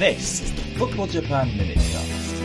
[0.00, 2.38] This is the Football Japan Minutecast.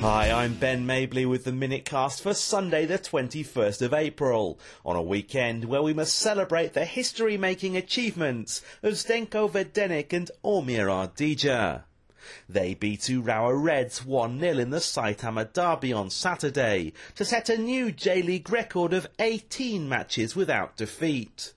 [0.00, 5.02] Hi, I'm Ben Mabley with the Minutecast for Sunday the 21st of April, on a
[5.02, 11.84] weekend where we must celebrate the history-making achievements of Zdenko Verdenik and Omiya Ardija.
[12.48, 17.92] They beat Urawa Reds 1-0 in the Saitama Derby on Saturday to set a new
[17.92, 21.52] J-League record of 18 matches without defeat.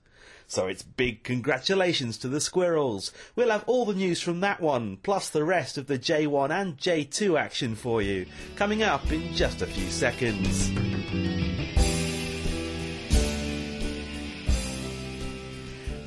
[0.50, 3.12] So it's big congratulations to the Squirrels.
[3.36, 6.76] We'll have all the news from that one, plus the rest of the J1 and
[6.76, 8.26] J2 action for you,
[8.56, 10.72] coming up in just a few seconds.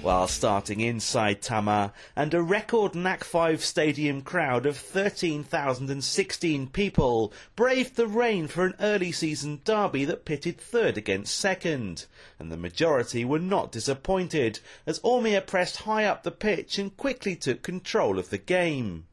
[0.04, 8.08] While starting in Saitama, and a record NACK5 stadium crowd of 13,016 people braved the
[8.08, 12.06] rain for an early season derby that pitted third against second.
[12.38, 17.38] And the majority were not disappointed, as Omiya pressed high up the pitch and quickly
[17.38, 19.06] took control of the game.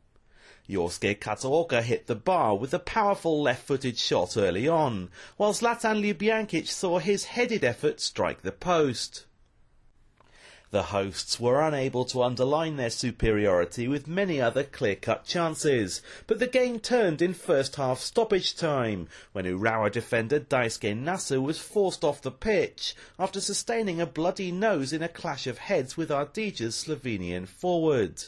[0.68, 6.66] Yosuke Kataoka hit the bar with a powerful left-footed shot early on, while Zlatan Ljubijankic
[6.66, 9.26] saw his headed effort strike the post.
[10.72, 16.46] The hosts were unable to underline their superiority with many other clear-cut chances, but the
[16.46, 22.22] game turned in first half stoppage time when Urawa defender Daisuke Nasu was forced off
[22.22, 27.48] the pitch after sustaining a bloody nose in a clash of heads with Ardija's Slovenian
[27.48, 28.22] forward.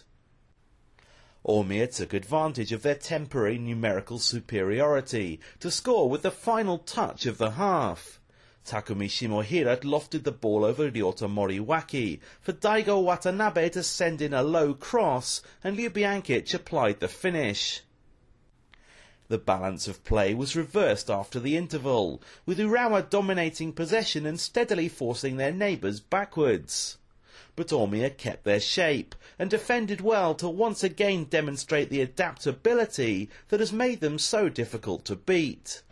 [1.47, 7.39] Omiya took advantage of their temporary numerical superiority to score with the final touch of
[7.39, 8.19] the half.
[8.65, 14.43] Takumi Shimohira lofted the ball over Ryota Moriwaki for Daigo Watanabe to send in a
[14.43, 17.81] low cross and Ljubijankic applied the finish.
[19.27, 24.89] The balance of play was reversed after the interval, with Urawa dominating possession and steadily
[24.89, 26.99] forcing their neighbours backwards.
[27.57, 33.61] But Omiya kept their shape and defended well to once again demonstrate the adaptability that
[33.61, 35.83] has made them so difficult to beat.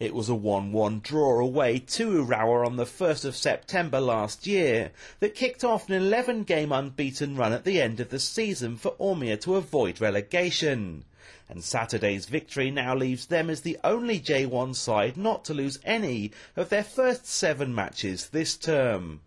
[0.00, 4.92] It was a 1-1 draw away to Urawa on the 1st of September last year
[5.18, 8.92] that kicked off an 11 game unbeaten run at the end of the season for
[9.00, 11.04] Omiya to avoid relegation.
[11.48, 16.30] And Saturday's victory now leaves them as the only J1 side not to lose any
[16.54, 19.20] of their first seven matches this term.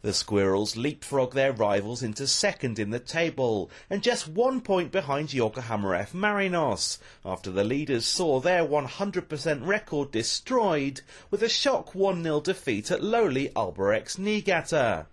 [0.00, 5.34] The Squirrels leapfrog their rivals into second in the table and just one point behind
[5.34, 11.00] Yokohama F Marinos after the leaders saw their 100% record destroyed
[11.32, 15.06] with a shock 1-0 defeat at lowly Albirex Niigata.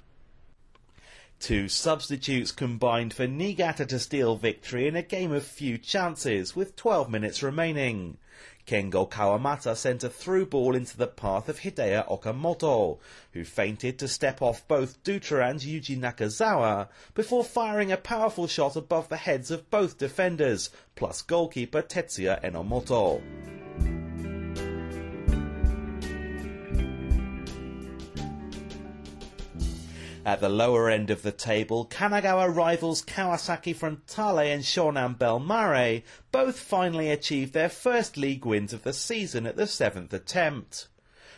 [1.39, 6.75] Two substitutes combined for Niigata to steal victory in a game of few chances with
[6.75, 8.17] 12 minutes remaining.
[8.65, 12.97] Kengo Kawamata sent a through ball into the path of Hideo Okamoto,
[13.31, 18.75] who feinted to step off both Dutra and Yuji Nakazawa before firing a powerful shot
[18.75, 23.21] above the heads of both defenders, plus goalkeeper Tetsuya Enomoto.
[30.25, 36.57] At the lower end of the table, Kanagawa rivals Kawasaki Frontale and Shonan Bellmare both
[36.57, 40.87] finally achieved their first league wins of the season at the seventh attempt.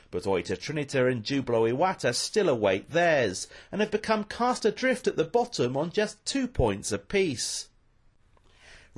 [0.09, 5.17] But Oita Trinita and Jubilo Iwata still await theirs, and have become cast adrift at
[5.17, 7.67] the bottom on just two points apiece.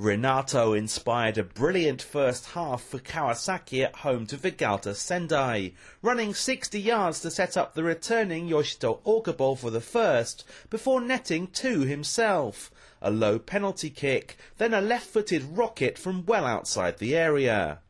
[0.00, 6.80] Renato inspired a brilliant first half for Kawasaki at home to Vegalta Sendai, running 60
[6.80, 12.70] yards to set up the returning Yoshito Okubo for the first, before netting two himself.
[13.02, 17.80] A low penalty kick, then a left-footed rocket from well outside the area.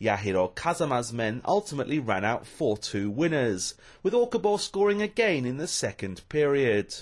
[0.00, 6.26] Yahiro Kazama's men ultimately ran out 4-2 winners, with Okubo scoring again in the second
[6.30, 6.94] period.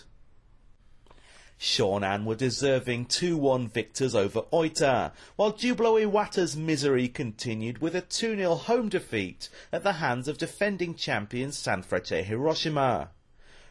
[1.60, 8.60] Shonan were deserving 2-1 victors over Oita, while Jubilo Iwata's misery continued with a 2-0
[8.60, 13.10] home defeat at the hands of defending champions Sanfrecce Hiroshima.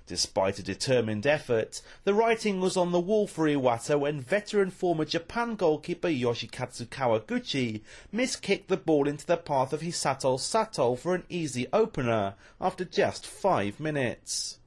[0.06, 5.06] Despite a determined effort, the writing was on the wall for Iwata when veteran former
[5.06, 7.82] Japan goalkeeper Yoshikatsu Kawaguchi
[8.14, 13.26] miskicked the ball into the path of Hisato Sato for an easy opener after just
[13.26, 14.59] five minutes.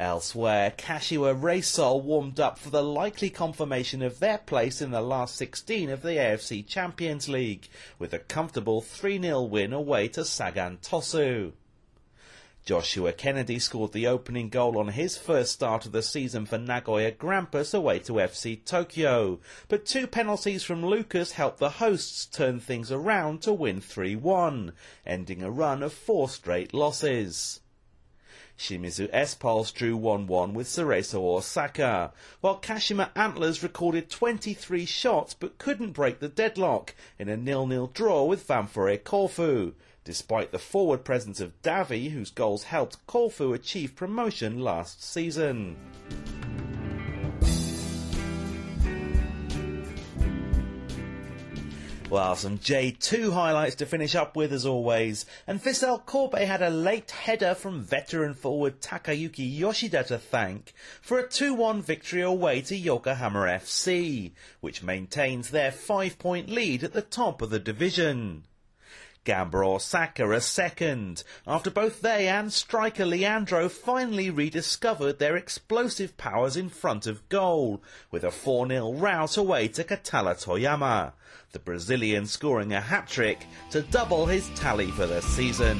[0.00, 5.34] Elsewhere, Kashiwa Reysol warmed up for the likely confirmation of their place in the last
[5.34, 7.68] 16 of the AFC Champions League,
[7.98, 11.52] with a comfortable 3-0 win away to Sagan Tosu.
[12.64, 17.10] Joshua Kennedy scored the opening goal on his first start of the season for Nagoya
[17.10, 22.92] Grampus away to FC Tokyo, but two penalties from Lucas helped the hosts turn things
[22.92, 24.72] around to win 3-1,
[25.04, 27.60] ending a run of four straight losses.
[28.58, 35.92] Shimizu S-Pulse drew 1-1 with Cerezo Osaka, while Kashima Antlers recorded 23 shots but couldn't
[35.92, 41.62] break the deadlock in a nil-nil draw with Ventforet Kofu, despite the forward presence of
[41.62, 45.76] Davi whose goals helped Kofu achieve promotion last season.
[52.10, 55.26] Well, some J2 highlights to finish up with as always.
[55.46, 60.72] And Vissel Kobe had a late header from veteran forward Takayuki Yoshida to thank
[61.02, 67.02] for a 2-1 victory away to Yokohama FC, which maintains their five-point lead at the
[67.02, 68.44] top of the division.
[69.28, 76.56] Gamba Osaka a second, after both they and striker Leandro finally rediscovered their explosive powers
[76.56, 81.12] in front of goal, with a 4-0 rout away to Kataller Toyama,
[81.52, 85.78] the Brazilian scoring a hat-trick to double his tally for the season.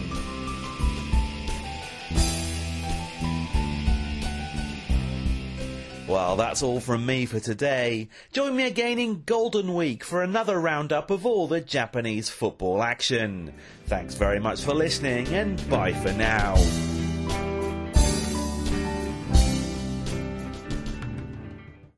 [6.08, 8.08] Well, that's all from me for today.
[8.32, 13.52] Join me again in Golden Week for another roundup of all the Japanese football action.
[13.86, 16.56] Thanks very much for listening and bye for now.